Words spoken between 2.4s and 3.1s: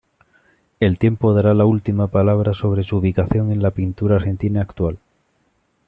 sobre su